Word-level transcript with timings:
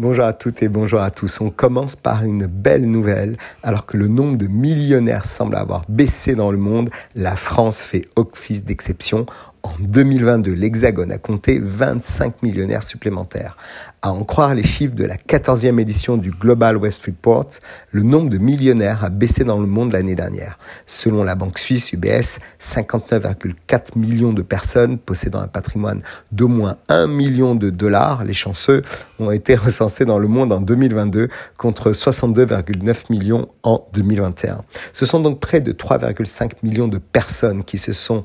Bonjour 0.00 0.26
à 0.26 0.32
toutes 0.32 0.62
et 0.62 0.68
bonjour 0.68 1.00
à 1.00 1.10
tous. 1.10 1.40
On 1.40 1.50
commence 1.50 1.96
par 1.96 2.22
une 2.22 2.46
belle 2.46 2.88
nouvelle. 2.88 3.36
Alors 3.64 3.84
que 3.84 3.96
le 3.96 4.06
nombre 4.06 4.38
de 4.38 4.46
millionnaires 4.46 5.24
semble 5.24 5.56
avoir 5.56 5.82
baissé 5.88 6.36
dans 6.36 6.52
le 6.52 6.56
monde, 6.56 6.88
la 7.16 7.34
France 7.34 7.80
fait 7.82 8.04
office 8.14 8.62
d'exception. 8.62 9.26
En 9.68 9.74
2022, 9.80 10.52
l'Hexagone 10.52 11.12
a 11.12 11.18
compté 11.18 11.58
25 11.62 12.42
millionnaires 12.42 12.82
supplémentaires. 12.82 13.56
À 14.00 14.12
en 14.12 14.24
croire 14.24 14.54
les 14.54 14.62
chiffres 14.62 14.94
de 14.94 15.04
la 15.04 15.16
14e 15.16 15.78
édition 15.78 16.16
du 16.16 16.30
Global 16.30 16.76
West 16.76 17.04
Report, 17.04 17.48
le 17.90 18.02
nombre 18.02 18.30
de 18.30 18.38
millionnaires 18.38 19.04
a 19.04 19.10
baissé 19.10 19.44
dans 19.44 19.58
le 19.60 19.66
monde 19.66 19.92
l'année 19.92 20.14
dernière. 20.14 20.58
Selon 20.86 21.22
la 21.22 21.34
banque 21.34 21.58
suisse 21.58 21.92
UBS, 21.92 22.38
59,4 22.60 23.96
millions 23.96 24.32
de 24.32 24.40
personnes 24.40 24.98
possédant 24.98 25.40
un 25.40 25.48
patrimoine 25.48 26.02
d'au 26.32 26.48
moins 26.48 26.76
1 26.88 27.06
million 27.08 27.54
de 27.54 27.68
dollars, 27.68 28.24
les 28.24 28.34
chanceux, 28.34 28.82
ont 29.18 29.32
été 29.32 29.54
recensés 29.54 30.04
dans 30.06 30.18
le 30.18 30.28
monde 30.28 30.52
en 30.52 30.60
2022 30.60 31.28
contre 31.58 31.90
62,9 31.90 33.10
millions 33.10 33.48
en 33.64 33.86
2021. 33.92 34.62
Ce 34.92 35.04
sont 35.04 35.20
donc 35.20 35.40
près 35.40 35.60
de 35.60 35.72
3,5 35.72 36.52
millions 36.62 36.88
de 36.88 36.98
personnes 36.98 37.64
qui 37.64 37.76
se 37.76 37.92
sont 37.92 38.22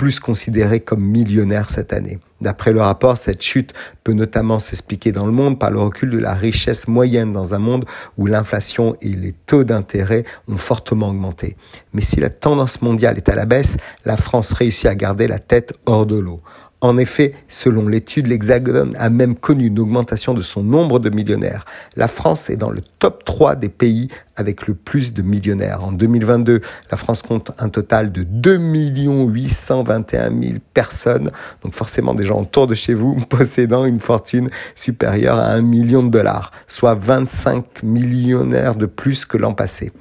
plus 0.00 0.18
considérés 0.18 0.80
comme 0.80 1.02
millionnaires 1.02 1.68
cette 1.68 1.92
année. 1.92 2.20
D'après 2.40 2.72
le 2.72 2.80
rapport, 2.80 3.18
cette 3.18 3.42
chute 3.42 3.74
peut 4.02 4.14
notamment 4.14 4.58
s'expliquer 4.58 5.12
dans 5.12 5.26
le 5.26 5.32
monde 5.32 5.58
par 5.58 5.70
le 5.70 5.78
recul 5.78 6.08
de 6.08 6.16
la 6.16 6.32
richesse 6.32 6.88
moyenne 6.88 7.34
dans 7.34 7.54
un 7.54 7.58
monde 7.58 7.84
où 8.16 8.24
l'inflation 8.24 8.96
et 9.02 9.10
les 9.10 9.34
taux 9.44 9.62
d'intérêt 9.62 10.24
ont 10.48 10.56
fortement 10.56 11.10
augmenté. 11.10 11.58
Mais 11.92 12.00
si 12.00 12.18
la 12.18 12.30
tendance 12.30 12.80
mondiale 12.80 13.18
est 13.18 13.28
à 13.28 13.34
la 13.34 13.44
baisse, 13.44 13.76
la 14.06 14.16
France 14.16 14.54
réussit 14.54 14.86
à 14.86 14.94
garder 14.94 15.26
la 15.26 15.38
tête 15.38 15.74
hors 15.84 16.06
de 16.06 16.16
l'eau. 16.18 16.40
En 16.82 16.96
effet, 16.96 17.34
selon 17.46 17.86
l'étude, 17.86 18.26
l'Hexagone 18.26 18.92
a 18.98 19.10
même 19.10 19.36
connu 19.36 19.66
une 19.66 19.78
augmentation 19.78 20.32
de 20.32 20.40
son 20.40 20.62
nombre 20.62 20.98
de 20.98 21.10
millionnaires. 21.10 21.66
La 21.94 22.08
France 22.08 22.48
est 22.48 22.56
dans 22.56 22.70
le 22.70 22.80
top 22.98 23.22
3 23.26 23.56
des 23.56 23.68
pays 23.68 24.08
avec 24.40 24.66
le 24.66 24.74
plus 24.74 25.12
de 25.12 25.22
millionnaires. 25.22 25.84
En 25.84 25.92
2022, 25.92 26.60
la 26.90 26.96
France 26.96 27.22
compte 27.22 27.52
un 27.58 27.68
total 27.68 28.10
de 28.10 28.24
2 28.24 28.56
821 28.56 30.30
000 30.42 30.54
personnes, 30.74 31.30
donc 31.62 31.74
forcément 31.74 32.14
des 32.14 32.26
gens 32.26 32.40
autour 32.40 32.66
de 32.66 32.74
chez 32.74 32.94
vous 32.94 33.14
possédant 33.28 33.84
une 33.84 34.00
fortune 34.00 34.50
supérieure 34.74 35.38
à 35.38 35.50
1 35.52 35.62
million 35.62 36.02
de 36.02 36.10
dollars, 36.10 36.50
soit 36.66 36.94
25 36.94 37.82
millionnaires 37.82 38.74
de 38.74 38.86
plus 38.86 39.24
que 39.24 39.36
l'an 39.36 39.52
passé. 39.52 39.92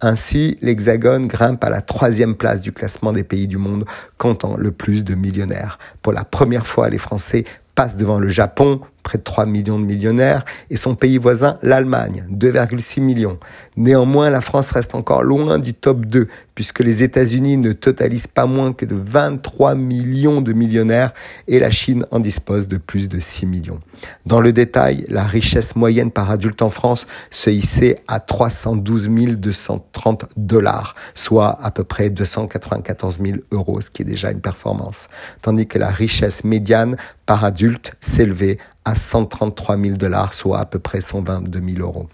Ainsi, 0.00 0.56
l'Hexagone 0.62 1.26
grimpe 1.26 1.62
à 1.62 1.68
la 1.68 1.82
troisième 1.82 2.34
place 2.34 2.62
du 2.62 2.72
classement 2.72 3.12
des 3.12 3.24
pays 3.24 3.46
du 3.46 3.58
monde 3.58 3.84
comptant 4.16 4.56
le 4.56 4.70
plus 4.70 5.04
de 5.04 5.14
millionnaires. 5.14 5.78
Pour 6.00 6.14
la 6.14 6.24
première 6.24 6.66
fois, 6.66 6.88
les 6.88 6.96
Français 6.96 7.44
passent 7.74 7.96
devant 7.96 8.18
le 8.18 8.28
Japon, 8.28 8.80
près 9.02 9.18
de 9.18 9.22
3 9.22 9.46
millions 9.46 9.78
de 9.78 9.84
millionnaires, 9.84 10.44
et 10.70 10.76
son 10.76 10.94
pays 10.94 11.18
voisin, 11.18 11.58
l'Allemagne, 11.62 12.24
2,6 12.30 13.00
millions. 13.00 13.38
Néanmoins, 13.76 14.30
la 14.30 14.40
France 14.40 14.70
reste 14.72 14.94
encore 14.94 15.22
loin 15.22 15.58
du 15.58 15.74
top 15.74 16.06
2, 16.06 16.28
puisque 16.54 16.80
les 16.80 17.02
États-Unis 17.02 17.56
ne 17.56 17.72
totalisent 17.72 18.26
pas 18.26 18.46
moins 18.46 18.72
que 18.72 18.84
de 18.84 18.94
23 18.94 19.74
millions 19.74 20.40
de 20.40 20.52
millionnaires, 20.52 21.12
et 21.48 21.58
la 21.58 21.70
Chine 21.70 22.04
en 22.10 22.20
dispose 22.20 22.68
de 22.68 22.76
plus 22.76 23.08
de 23.08 23.20
6 23.20 23.46
millions. 23.46 23.80
Dans 24.26 24.40
le 24.40 24.52
détail, 24.52 25.04
la 25.08 25.24
richesse 25.24 25.76
moyenne 25.76 26.10
par 26.10 26.30
adulte 26.30 26.62
en 26.62 26.70
France 26.70 27.06
se 27.30 27.50
hissait 27.50 28.02
à 28.08 28.20
312 28.20 29.08
230 29.36 30.26
dollars, 30.36 30.94
soit 31.14 31.58
à 31.62 31.70
peu 31.70 31.84
près 31.84 32.10
294 32.10 33.18
000 33.22 33.38
euros, 33.52 33.80
ce 33.80 33.90
qui 33.90 34.02
est 34.02 34.04
déjà 34.04 34.30
une 34.30 34.40
performance. 34.40 35.08
Tandis 35.42 35.66
que 35.66 35.78
la 35.78 35.90
richesse 35.90 36.44
médiane 36.44 36.96
par 37.26 37.44
adulte 37.44 37.94
s'élevait 38.00 38.58
à 38.84 38.94
133 38.94 39.78
000 39.78 39.96
dollars, 39.96 40.32
soit 40.32 40.58
à 40.58 40.64
peu 40.64 40.78
près 40.78 41.00
122 41.00 41.60
000 41.74 41.80
euros. 41.80 42.08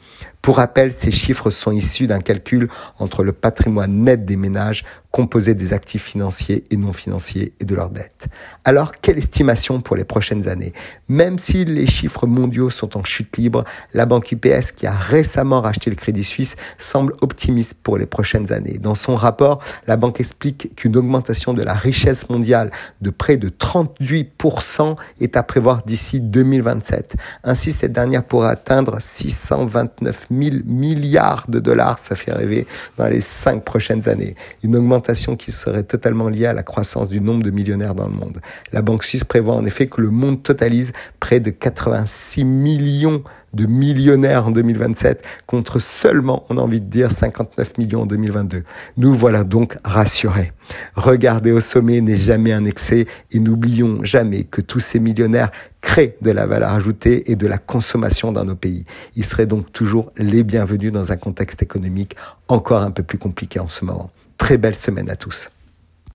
Pour 0.46 0.58
rappel, 0.58 0.92
ces 0.92 1.10
chiffres 1.10 1.50
sont 1.50 1.72
issus 1.72 2.06
d'un 2.06 2.20
calcul 2.20 2.68
entre 3.00 3.24
le 3.24 3.32
patrimoine 3.32 4.04
net 4.04 4.24
des 4.24 4.36
ménages 4.36 4.84
composé 5.10 5.54
des 5.54 5.72
actifs 5.72 6.04
financiers 6.04 6.62
et 6.70 6.76
non 6.76 6.92
financiers 6.92 7.54
et 7.58 7.64
de 7.64 7.74
leurs 7.74 7.88
dettes. 7.88 8.28
Alors, 8.64 8.92
quelle 8.92 9.16
estimation 9.16 9.80
pour 9.80 9.96
les 9.96 10.04
prochaines 10.04 10.46
années? 10.46 10.72
Même 11.08 11.38
si 11.38 11.64
les 11.64 11.86
chiffres 11.86 12.26
mondiaux 12.26 12.68
sont 12.68 12.98
en 12.98 13.02
chute 13.02 13.36
libre, 13.38 13.64
la 13.94 14.04
banque 14.04 14.30
UPS, 14.30 14.72
qui 14.76 14.86
a 14.86 14.92
récemment 14.92 15.62
racheté 15.62 15.88
le 15.88 15.96
Crédit 15.96 16.22
Suisse, 16.22 16.56
semble 16.76 17.14
optimiste 17.22 17.74
pour 17.82 17.96
les 17.96 18.04
prochaines 18.04 18.52
années. 18.52 18.78
Dans 18.78 18.94
son 18.94 19.16
rapport, 19.16 19.62
la 19.86 19.96
banque 19.96 20.20
explique 20.20 20.76
qu'une 20.76 20.96
augmentation 20.98 21.54
de 21.54 21.62
la 21.62 21.74
richesse 21.74 22.28
mondiale 22.28 22.70
de 23.00 23.10
près 23.10 23.38
de 23.38 23.48
38% 23.48 24.96
est 25.20 25.36
à 25.36 25.42
prévoir 25.42 25.82
d'ici 25.84 26.20
2027. 26.56 27.16
Ainsi, 27.44 27.72
cette 27.72 27.92
dernière 27.92 28.24
pourra 28.24 28.50
atteindre 28.50 28.96
629 29.00 30.26
000 30.30 30.56
milliards 30.64 31.46
de 31.48 31.58
dollars, 31.58 31.98
ça 31.98 32.14
fait 32.14 32.32
rêver, 32.32 32.66
dans 32.96 33.06
les 33.06 33.20
cinq 33.20 33.64
prochaines 33.64 34.08
années. 34.08 34.34
Une 34.62 34.76
augmentation 34.76 35.36
qui 35.36 35.52
serait 35.52 35.82
totalement 35.84 36.28
liée 36.28 36.46
à 36.46 36.52
la 36.52 36.62
croissance 36.62 37.08
du 37.08 37.20
nombre 37.20 37.42
de 37.42 37.50
millionnaires 37.50 37.94
dans 37.94 38.08
le 38.08 38.14
monde. 38.14 38.40
La 38.72 38.82
Banque 38.82 39.04
suisse 39.04 39.24
prévoit 39.24 39.54
en 39.54 39.64
effet 39.64 39.86
que 39.86 40.00
le 40.00 40.10
monde 40.10 40.42
totalise 40.42 40.92
près 41.20 41.40
de 41.40 41.50
86 41.50 42.44
millions 42.44 43.22
de 43.56 43.66
millionnaires 43.66 44.46
en 44.46 44.50
2027 44.50 45.24
contre 45.46 45.78
seulement, 45.80 46.44
on 46.50 46.58
a 46.58 46.60
envie 46.60 46.80
de 46.80 46.86
dire, 46.86 47.10
59 47.10 47.78
millions 47.78 48.02
en 48.02 48.06
2022. 48.06 48.62
Nous 48.98 49.14
voilà 49.14 49.44
donc 49.44 49.78
rassurés. 49.82 50.52
Regarder 50.94 51.52
au 51.52 51.60
sommet 51.60 52.00
n'est 52.00 52.16
jamais 52.16 52.52
un 52.52 52.64
excès 52.64 53.06
et 53.32 53.38
n'oublions 53.38 54.00
jamais 54.04 54.44
que 54.44 54.60
tous 54.60 54.80
ces 54.80 55.00
millionnaires 55.00 55.50
créent 55.86 56.16
de 56.20 56.32
la 56.32 56.46
valeur 56.46 56.70
ajoutée 56.70 57.30
et 57.30 57.36
de 57.36 57.46
la 57.46 57.58
consommation 57.58 58.32
dans 58.32 58.44
nos 58.44 58.56
pays. 58.56 58.84
Ils 59.14 59.24
seraient 59.24 59.46
donc 59.46 59.70
toujours 59.72 60.10
les 60.16 60.42
bienvenus 60.42 60.90
dans 60.90 61.12
un 61.12 61.16
contexte 61.16 61.62
économique 61.62 62.16
encore 62.48 62.82
un 62.82 62.90
peu 62.90 63.04
plus 63.04 63.18
compliqué 63.18 63.60
en 63.60 63.68
ce 63.68 63.84
moment. 63.84 64.10
Très 64.36 64.58
belle 64.58 64.74
semaine 64.74 65.08
à 65.08 65.14
tous. 65.14 65.48